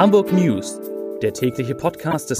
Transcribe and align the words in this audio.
Hamburg 0.00 0.32
News, 0.32 0.80
der 1.20 1.34
tägliche 1.34 1.74
Podcast 1.74 2.30
des 2.30 2.38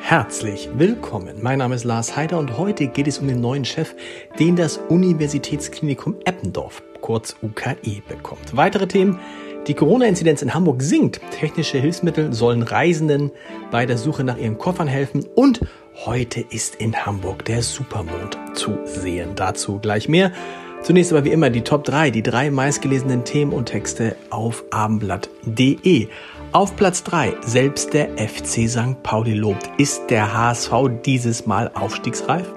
Herzlich 0.00 0.68
willkommen. 0.76 1.38
Mein 1.40 1.60
Name 1.60 1.76
ist 1.76 1.84
Lars 1.84 2.14
Heider 2.14 2.38
und 2.38 2.58
heute 2.58 2.88
geht 2.88 3.06
es 3.06 3.20
um 3.20 3.26
den 3.26 3.40
neuen 3.40 3.64
Chef, 3.64 3.94
den 4.38 4.54
das 4.54 4.76
Universitätsklinikum 4.90 6.16
Eppendorf, 6.26 6.82
kurz 7.00 7.34
UKE, 7.40 8.02
bekommt. 8.06 8.54
Weitere 8.54 8.86
Themen 8.86 9.18
die 9.66 9.74
Corona-Inzidenz 9.74 10.42
in 10.42 10.52
Hamburg 10.52 10.82
sinkt. 10.82 11.20
Technische 11.30 11.78
Hilfsmittel 11.78 12.34
sollen 12.34 12.62
Reisenden 12.62 13.30
bei 13.70 13.86
der 13.86 13.96
Suche 13.96 14.24
nach 14.24 14.36
ihren 14.36 14.58
Koffern 14.58 14.88
helfen. 14.88 15.24
Und 15.36 15.60
heute 15.94 16.40
ist 16.40 16.76
in 16.76 17.06
Hamburg 17.06 17.44
der 17.44 17.62
Supermond 17.62 18.38
zu 18.54 18.78
sehen. 18.84 19.30
Dazu 19.34 19.78
gleich 19.78 20.08
mehr. 20.08 20.32
Zunächst 20.82 21.12
aber 21.12 21.24
wie 21.24 21.30
immer 21.30 21.48
die 21.48 21.62
Top 21.62 21.84
3, 21.84 22.10
die 22.10 22.22
drei 22.22 22.50
meistgelesenen 22.50 23.24
Themen 23.24 23.52
und 23.52 23.66
Texte 23.66 24.16
auf 24.30 24.64
abendblatt.de. 24.70 26.08
Auf 26.50 26.74
Platz 26.76 27.04
3, 27.04 27.34
selbst 27.46 27.94
der 27.94 28.18
FC 28.18 28.68
St. 28.68 29.02
Pauli 29.02 29.34
lobt. 29.34 29.70
Ist 29.78 30.10
der 30.10 30.34
HSV 30.36 30.72
dieses 31.04 31.46
Mal 31.46 31.70
aufstiegsreif? 31.74 32.52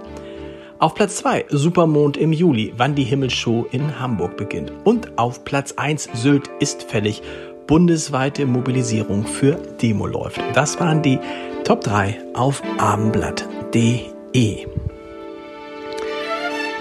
Auf 0.80 0.96
Platz 0.96 1.18
2 1.18 1.46
Supermond 1.50 2.18
im 2.18 2.34
Juli, 2.34 2.74
wann 2.76 2.96
die 2.96 3.04
Himmelsshow 3.04 3.66
in 3.72 4.00
Hamburg 4.00 4.38
beginnt. 4.38 4.74
Und 4.84 5.18
auf 5.18 5.46
Platz 5.46 5.74
1 5.78 6.10
Sylt 6.14 6.50
ist 6.60 6.84
fällig. 6.84 7.22
Bundesweite 7.68 8.46
Mobilisierung 8.46 9.26
für 9.26 9.56
Demo 9.82 10.06
läuft. 10.06 10.42
Das 10.54 10.80
waren 10.80 11.02
die 11.02 11.20
Top 11.66 11.84
3 11.84 12.22
auf 12.36 12.62
abendblatt.de. 12.78 14.68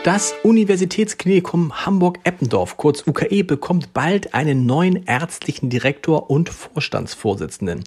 Das 0.04 0.34
Universitätsklinikum 0.42 1.86
Hamburg-Eppendorf, 1.86 2.76
kurz 2.76 3.02
UKE, 3.06 3.44
bekommt 3.44 3.94
bald 3.94 4.34
einen 4.34 4.66
neuen 4.66 5.06
ärztlichen 5.06 5.70
Direktor 5.70 6.28
und 6.28 6.50
Vorstandsvorsitzenden. 6.50 7.82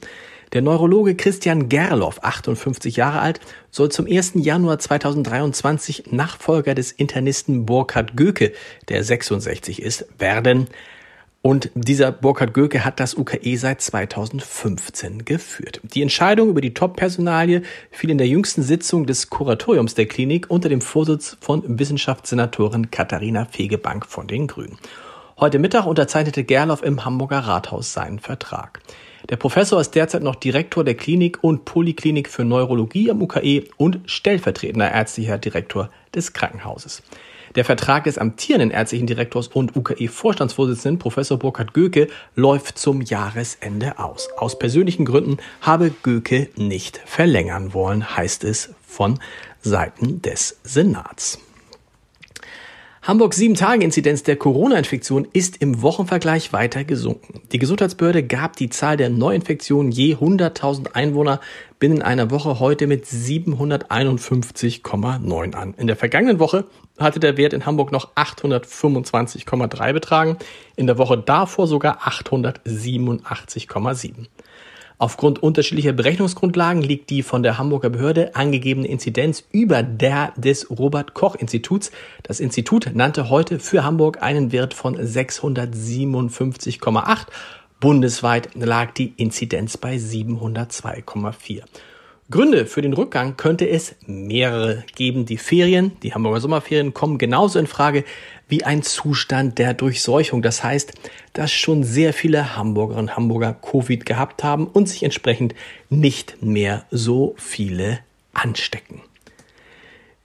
Der 0.53 0.63
Neurologe 0.63 1.13
Christian 1.13 1.69
Gerloff, 1.69 2.23
58 2.23 2.95
Jahre 2.95 3.19
alt, 3.19 3.41
soll 3.69 3.89
zum 3.89 4.07
1. 4.07 4.31
Januar 4.33 4.79
2023 4.79 6.05
Nachfolger 6.09 6.73
des 6.73 6.91
Internisten 6.91 7.67
Burkhard 7.67 8.17
Göke, 8.17 8.53
der 8.89 9.03
66 9.03 9.83
ist, 9.83 10.07
werden. 10.17 10.67
Und 11.47 11.71
dieser 11.75 12.11
Burkhard 12.11 12.53
Göke 12.53 12.83
hat 12.83 12.99
das 12.99 13.15
UKE 13.15 13.55
seit 13.55 13.79
2015 13.79 15.23
geführt. 15.23 15.79
Die 15.81 16.01
Entscheidung 16.01 16.49
über 16.49 16.59
die 16.59 16.73
Top-Personalie 16.73 17.61
fiel 17.89 18.09
in 18.09 18.17
der 18.17 18.27
jüngsten 18.27 18.63
Sitzung 18.63 19.05
des 19.05 19.29
Kuratoriums 19.29 19.95
der 19.95 20.07
Klinik 20.07 20.51
unter 20.51 20.67
dem 20.67 20.81
Vorsitz 20.81 21.37
von 21.39 21.63
Wissenschaftssenatorin 21.79 22.91
Katharina 22.91 23.45
Fegebank 23.45 24.05
von 24.05 24.27
den 24.27 24.47
Grünen. 24.47 24.77
Heute 25.39 25.57
Mittag 25.57 25.85
unterzeichnete 25.85 26.43
Gerloff 26.43 26.83
im 26.83 27.05
Hamburger 27.05 27.39
Rathaus 27.39 27.93
seinen 27.93 28.19
Vertrag. 28.19 28.81
Der 29.29 29.37
Professor 29.37 29.79
ist 29.79 29.95
derzeit 29.95 30.23
noch 30.23 30.35
Direktor 30.35 30.83
der 30.83 30.95
Klinik 30.95 31.41
und 31.45 31.63
Poliklinik 31.63 32.27
für 32.27 32.43
Neurologie 32.43 33.09
am 33.09 33.21
UKE 33.21 33.63
und 33.77 34.01
stellvertretender 34.05 34.91
ärztlicher 34.91 35.37
Direktor 35.37 35.91
des 36.13 36.33
Krankenhauses. 36.33 37.03
Der 37.55 37.65
Vertrag 37.65 38.03
des 38.03 38.17
amtierenden 38.17 38.71
ärztlichen 38.71 39.07
Direktors 39.07 39.47
und 39.47 39.75
UKE-Vorstandsvorsitzenden 39.75 40.99
Professor 40.99 41.37
Burkhard 41.39 41.73
Göke 41.73 42.07
läuft 42.35 42.77
zum 42.77 43.01
Jahresende 43.01 43.99
aus. 43.99 44.29
Aus 44.37 44.59
persönlichen 44.59 45.05
Gründen 45.05 45.37
habe 45.61 45.91
Göke 46.03 46.49
nicht 46.55 47.01
verlängern 47.05 47.73
wollen, 47.73 48.15
heißt 48.15 48.43
es 48.43 48.73
von 48.85 49.19
Seiten 49.61 50.21
des 50.21 50.59
Senats. 50.63 51.39
Hamburgs 53.07 53.37
7-Tage-Inzidenz 53.37 54.23
der 54.23 54.35
Corona-Infektion 54.35 55.29
ist 55.31 55.61
im 55.61 55.81
Wochenvergleich 55.81 56.51
weiter 56.51 56.83
gesunken. 56.83 57.39
Die 57.53 57.57
Gesundheitsbehörde 57.57 58.21
gab 58.21 58.57
die 58.57 58.69
Zahl 58.69 58.97
der 58.97 59.09
Neuinfektionen 59.09 59.93
je 59.93 60.15
100.000 60.15 60.91
Einwohner 60.91 61.39
binnen 61.79 62.01
einer 62.01 62.31
Woche 62.31 62.59
heute 62.59 62.85
mit 62.85 63.05
751,9 63.05 65.55
an. 65.55 65.73
In 65.75 65.87
der 65.87 65.95
vergangenen 65.95 66.39
Woche 66.39 66.65
hatte 66.99 67.21
der 67.21 67.37
Wert 67.37 67.53
in 67.53 67.65
Hamburg 67.65 67.93
noch 67.93 68.13
825,3 68.15 69.93
betragen, 69.93 70.35
in 70.75 70.85
der 70.85 70.97
Woche 70.97 71.17
davor 71.17 71.65
sogar 71.65 72.09
887,7. 72.09 74.25
Aufgrund 74.99 75.43
unterschiedlicher 75.43 75.93
Berechnungsgrundlagen 75.93 76.81
liegt 76.81 77.11
die 77.11 77.21
von 77.21 77.43
der 77.43 77.59
Hamburger 77.59 77.91
Behörde 77.91 78.35
angegebene 78.35 78.87
Inzidenz 78.87 79.43
über 79.51 79.83
der 79.83 80.33
des 80.37 80.71
Robert 80.71 81.13
Koch 81.13 81.35
Instituts. 81.35 81.91
Das 82.23 82.39
Institut 82.39 82.89
nannte 82.95 83.29
heute 83.29 83.59
für 83.59 83.83
Hamburg 83.83 84.23
einen 84.23 84.51
Wert 84.51 84.73
von 84.73 84.97
657,8. 84.97 87.27
Bundesweit 87.79 88.55
lag 88.55 88.91
die 88.93 89.13
Inzidenz 89.17 89.77
bei 89.77 89.97
702,4. 89.97 91.61
Gründe 92.29 92.65
für 92.65 92.81
den 92.81 92.91
Rückgang 92.91 93.37
könnte 93.37 93.69
es 93.69 93.95
mehrere 94.05 94.83
geben. 94.95 95.25
Die 95.25 95.37
Ferien, 95.37 95.93
die 96.03 96.13
Hamburger 96.13 96.41
Sommerferien, 96.41 96.93
kommen 96.93 97.17
genauso 97.17 97.57
in 97.57 97.67
Frage 97.67 98.03
wie 98.49 98.65
ein 98.65 98.83
Zustand 98.83 99.57
der 99.57 99.73
Durchseuchung. 99.73 100.41
Das 100.41 100.61
heißt, 100.61 100.91
dass 101.31 101.53
schon 101.53 101.85
sehr 101.85 102.11
viele 102.11 102.57
Hamburgerinnen 102.57 103.09
und 103.09 103.15
Hamburger 103.15 103.53
Covid 103.53 104.05
gehabt 104.05 104.43
haben 104.43 104.67
und 104.67 104.89
sich 104.89 105.03
entsprechend 105.03 105.55
nicht 105.89 106.41
mehr 106.41 106.85
so 106.91 107.33
viele 107.37 107.99
anstecken. 108.33 109.01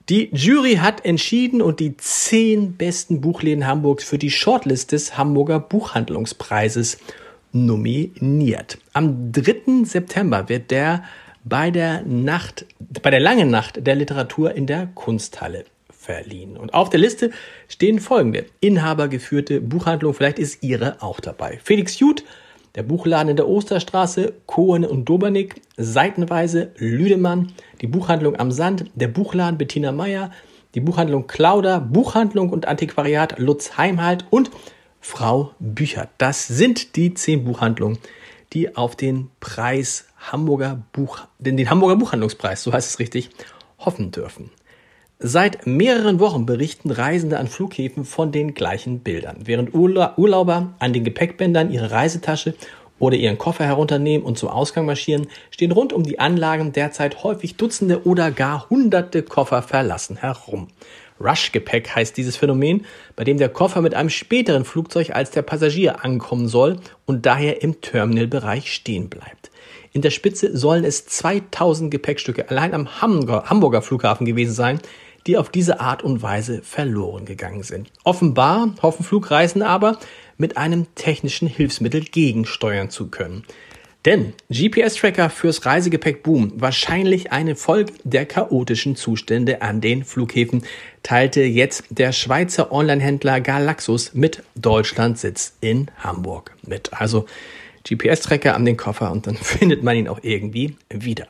Die 0.09 0.29
Jury 0.33 0.75
hat 0.75 1.05
entschieden 1.05 1.61
und 1.61 1.79
die 1.79 1.95
zehn 1.95 2.73
besten 2.73 3.21
Buchläden 3.21 3.65
Hamburgs 3.65 4.03
für 4.03 4.17
die 4.17 4.31
Shortlist 4.31 4.91
des 4.91 5.17
Hamburger 5.17 5.61
Buchhandlungspreises 5.61 6.97
nominiert. 7.53 8.77
Am 8.91 9.31
3. 9.31 9.85
September 9.85 10.49
wird 10.49 10.71
der 10.71 11.03
bei 11.43 11.71
der 11.71 12.01
Nacht, 12.03 12.65
bei 13.01 13.09
der 13.09 13.19
langen 13.19 13.49
Nacht 13.49 13.85
der 13.85 13.95
Literatur 13.95 14.53
in 14.53 14.67
der 14.67 14.87
Kunsthalle 14.95 15.65
verliehen. 15.89 16.57
Und 16.57 16.73
auf 16.73 16.89
der 16.89 16.99
Liste 16.99 17.31
stehen 17.67 17.99
folgende 17.99 18.45
inhabergeführte 18.59 19.61
Buchhandlungen. 19.61 20.15
Vielleicht 20.15 20.39
ist 20.39 20.63
Ihre 20.63 21.01
auch 21.01 21.19
dabei. 21.19 21.59
Felix 21.63 21.99
Jud, 21.99 22.23
der 22.75 22.83
Buchladen 22.83 23.29
in 23.29 23.35
der 23.37 23.47
Osterstraße, 23.47 24.33
Cohen 24.45 24.85
und 24.85 25.05
Dobernick, 25.05 25.61
Seitenweise, 25.77 26.71
Lüdemann, 26.77 27.53
die 27.81 27.87
Buchhandlung 27.87 28.35
am 28.35 28.51
Sand, 28.51 28.85
der 28.95 29.07
Buchladen 29.07 29.57
Bettina 29.57 29.91
Meyer, 29.91 30.31
die 30.75 30.81
Buchhandlung 30.81 31.27
Clauder, 31.27 31.79
Buchhandlung 31.79 32.49
und 32.49 32.67
Antiquariat 32.67 33.37
Lutz 33.37 33.77
Heimhalt 33.77 34.25
und 34.29 34.49
Frau 34.99 35.51
Bücher. 35.59 36.09
Das 36.17 36.47
sind 36.47 36.95
die 36.95 37.13
zehn 37.13 37.43
Buchhandlungen, 37.43 37.99
die 38.51 38.75
auf 38.75 38.95
den 38.95 39.29
Preis 39.39 40.05
Hamburger 40.17 40.83
Buch, 40.91 41.19
den, 41.39 41.57
den 41.57 41.69
Hamburger 41.69 41.95
Buchhandlungspreis, 41.95 42.63
so 42.63 42.73
heißt 42.73 42.89
es 42.89 42.99
richtig, 42.99 43.29
hoffen 43.79 44.11
dürfen. 44.11 44.51
Seit 45.19 45.65
mehreren 45.65 46.19
Wochen 46.19 46.45
berichten 46.45 46.91
Reisende 46.91 47.39
an 47.39 47.47
Flughäfen 47.47 48.03
von 48.03 48.33
den 48.33 48.53
gleichen 48.53 48.99
Bildern. 48.99 49.37
Während 49.45 49.73
Urlauber 49.73 50.73
an 50.79 50.91
den 50.91 51.05
Gepäckbändern 51.05 51.71
ihre 51.71 51.91
Reisetasche 51.91 52.55
oder 52.99 53.15
ihren 53.15 53.37
Koffer 53.37 53.65
herunternehmen 53.65 54.25
und 54.25 54.37
zum 54.37 54.49
Ausgang 54.49 54.85
marschieren, 54.85 55.27
stehen 55.49 55.71
rund 55.71 55.93
um 55.93 56.03
die 56.03 56.19
Anlagen 56.19 56.73
derzeit 56.73 57.23
häufig 57.23 57.55
Dutzende 57.55 58.05
oder 58.05 58.31
gar 58.31 58.69
Hunderte 58.69 59.23
Koffer 59.23 59.61
verlassen 59.61 60.17
herum. 60.17 60.67
Rush-Gepäck 61.19 61.95
heißt 61.95 62.15
dieses 62.17 62.35
Phänomen, 62.35 62.85
bei 63.15 63.23
dem 63.23 63.37
der 63.37 63.49
Koffer 63.49 63.81
mit 63.81 63.93
einem 63.93 64.09
späteren 64.09 64.65
Flugzeug 64.65 65.11
als 65.11 65.31
der 65.31 65.41
Passagier 65.41 66.03
ankommen 66.03 66.47
soll 66.47 66.77
und 67.05 67.25
daher 67.25 67.61
im 67.61 67.81
Terminalbereich 67.81 68.73
stehen 68.73 69.09
bleibt. 69.09 69.51
In 69.91 70.01
der 70.01 70.09
Spitze 70.09 70.57
sollen 70.57 70.83
es 70.83 71.05
2000 71.05 71.91
Gepäckstücke 71.91 72.49
allein 72.49 72.73
am 72.73 73.01
Hamburger 73.01 73.81
Flughafen 73.81 74.25
gewesen 74.25 74.53
sein, 74.53 74.79
die 75.27 75.37
auf 75.37 75.49
diese 75.49 75.79
Art 75.79 76.03
und 76.03 76.21
Weise 76.21 76.61
verloren 76.63 77.25
gegangen 77.25 77.63
sind. 77.63 77.91
Offenbar 78.03 78.73
hoffen 78.81 79.05
Flugreisende 79.05 79.67
aber, 79.67 79.97
mit 80.37 80.57
einem 80.57 80.93
technischen 80.95 81.47
Hilfsmittel 81.47 82.01
gegensteuern 82.01 82.89
zu 82.89 83.07
können. 83.07 83.43
Denn 84.05 84.33
GPS-Tracker 84.49 85.29
fürs 85.29 85.65
Reisegepäck 85.65 86.23
Boom, 86.23 86.51
wahrscheinlich 86.55 87.31
eine 87.31 87.55
Folge 87.55 87.93
der 88.03 88.25
chaotischen 88.25 88.97
Zustände 88.97 89.61
an 89.61 89.79
den 89.79 90.03
Flughäfen, 90.03 90.63
teilte 91.03 91.41
jetzt 91.41 91.85
der 91.89 92.11
Schweizer 92.11 92.73
Online-Händler 92.73 93.39
Galaxus 93.39 94.13
mit 94.13 94.43
Deutschlandsitz 94.55 95.53
in 95.61 95.89
Hamburg 95.99 96.53
mit. 96.67 96.91
Also 96.93 97.27
GPS-Tracker 97.87 98.55
an 98.55 98.65
den 98.65 98.75
Koffer 98.75 99.09
und 99.11 99.25
dann 99.25 99.35
findet 99.41 99.83
man 99.83 99.95
ihn 99.95 100.09
auch 100.09 100.19
irgendwie 100.21 100.75
wieder. 100.89 101.27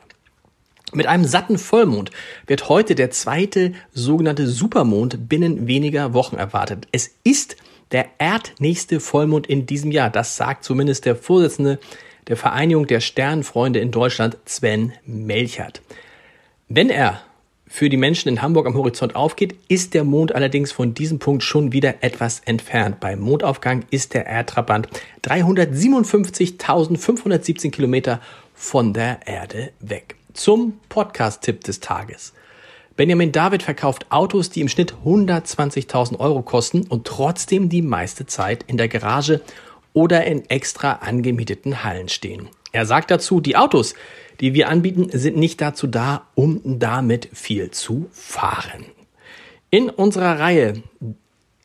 Mit 0.92 1.06
einem 1.06 1.24
satten 1.24 1.58
Vollmond 1.58 2.10
wird 2.46 2.68
heute 2.68 2.94
der 2.96 3.10
zweite 3.10 3.72
sogenannte 3.92 4.48
Supermond 4.48 5.28
binnen 5.28 5.66
weniger 5.66 6.12
Wochen 6.12 6.36
erwartet. 6.36 6.88
Es 6.92 7.10
ist 7.24 7.56
der 7.92 8.06
erdnächste 8.18 9.00
Vollmond 9.00 9.46
in 9.46 9.66
diesem 9.66 9.92
Jahr. 9.92 10.10
Das 10.10 10.36
sagt 10.36 10.64
zumindest 10.64 11.04
der 11.04 11.16
Vorsitzende 11.16 11.78
der 12.28 12.36
Vereinigung 12.36 12.86
der 12.86 13.00
Sternfreunde 13.00 13.80
in 13.80 13.90
Deutschland, 13.90 14.36
Sven 14.46 14.92
Melchert. 15.04 15.82
Wenn 16.68 16.90
er 16.90 17.20
für 17.66 17.88
die 17.88 17.96
Menschen 17.96 18.28
in 18.28 18.42
Hamburg 18.42 18.66
am 18.66 18.74
Horizont 18.74 19.16
aufgeht, 19.16 19.56
ist 19.68 19.94
der 19.94 20.04
Mond 20.04 20.34
allerdings 20.34 20.70
von 20.70 20.92
diesem 20.94 21.18
Punkt 21.18 21.42
schon 21.42 21.72
wieder 21.72 21.94
etwas 22.02 22.40
entfernt. 22.40 23.00
Beim 23.00 23.20
Mondaufgang 23.20 23.86
ist 23.90 24.12
der 24.14 24.26
Erdtrabant 24.26 24.88
357.517 25.24 27.70
Kilometer 27.70 28.20
von 28.54 28.92
der 28.92 29.26
Erde 29.26 29.72
weg. 29.80 30.16
Zum 30.34 30.74
Podcast-Tipp 30.88 31.64
des 31.64 31.80
Tages. 31.80 32.34
Benjamin 32.96 33.32
David 33.32 33.64
verkauft 33.64 34.06
Autos, 34.10 34.50
die 34.50 34.60
im 34.60 34.68
Schnitt 34.68 34.94
120.000 35.04 36.20
Euro 36.20 36.42
kosten 36.42 36.86
und 36.86 37.08
trotzdem 37.08 37.68
die 37.68 37.82
meiste 37.82 38.26
Zeit 38.26 38.62
in 38.68 38.76
der 38.76 38.86
Garage 38.86 39.40
oder 39.94 40.26
in 40.26 40.48
extra 40.50 40.92
angemieteten 40.96 41.82
Hallen 41.82 42.10
stehen. 42.10 42.50
Er 42.72 42.84
sagt 42.84 43.10
dazu, 43.10 43.40
die 43.40 43.56
Autos, 43.56 43.94
die 44.40 44.52
wir 44.52 44.68
anbieten, 44.68 45.08
sind 45.12 45.38
nicht 45.38 45.62
dazu 45.62 45.86
da, 45.86 46.26
um 46.34 46.60
damit 46.64 47.30
viel 47.32 47.70
zu 47.70 48.08
fahren. 48.12 48.84
In 49.70 49.88
unserer 49.88 50.38
Reihe 50.38 50.82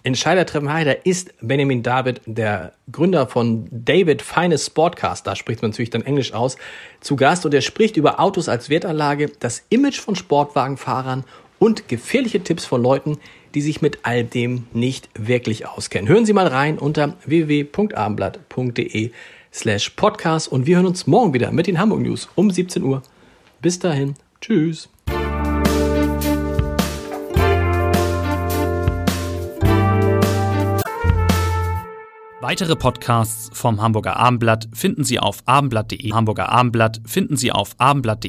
Entscheider 0.01 0.45
treffen 0.45 0.71
Heider 0.71 1.05
ist 1.05 1.33
Benjamin 1.41 1.83
David, 1.83 2.21
der 2.25 2.71
Gründer 2.89 3.27
von 3.27 3.67
David 3.69 4.21
Finest 4.21 4.67
Sportcast, 4.67 5.27
da 5.27 5.35
spricht 5.35 5.61
man 5.61 5.71
natürlich 5.71 5.89
dann 5.89 6.03
Englisch 6.03 6.31
aus, 6.31 6.55
zu 7.01 7.17
Gast 7.17 7.45
und 7.45 7.53
er 7.53 7.59
spricht 7.59 7.97
über 7.97 8.19
Autos 8.19 8.47
als 8.47 8.69
Wertanlage, 8.69 9.29
das 9.39 9.63
Image 9.67 9.99
von 9.99 10.15
Sportwagenfahrern 10.15 11.25
und 11.59 11.87
gefährliche 11.87 12.41
Tipps 12.41 12.65
von 12.65 12.81
Leuten, 12.81 13.17
die 13.53 13.61
sich 13.61 13.81
mit 13.81 13.99
all 14.03 14.23
dem 14.23 14.67
nicht 14.73 15.09
wirklich 15.13 15.67
auskennen. 15.67 16.07
Hören 16.07 16.25
Sie 16.25 16.33
mal 16.33 16.47
rein 16.47 16.79
unter 16.79 17.15
www.abendblatt.de 17.25 19.11
slash 19.53 19.89
podcast 19.91 20.51
und 20.51 20.65
wir 20.65 20.77
hören 20.77 20.85
uns 20.85 21.07
morgen 21.07 21.33
wieder 21.33 21.51
mit 21.51 21.67
den 21.67 21.79
Hamburg 21.79 22.01
News 22.01 22.29
um 22.35 22.49
17 22.49 22.83
Uhr. 22.83 23.01
Bis 23.61 23.79
dahin, 23.79 24.15
tschüss. 24.41 24.89
Weitere 32.41 32.75
Podcasts 32.75 33.51
vom 33.53 33.79
Hamburger 33.79 34.17
Abendblatt 34.17 34.69
finden 34.73 35.03
Sie 35.03 35.19
auf 35.19 35.43
abendblatt.de. 35.45 36.13
Hamburger 36.13 36.49
Abendblatt 36.49 36.99
finden 37.05 37.37
Sie 37.37 37.51
auf 37.51 37.75
abendblatt.de. 37.77 38.27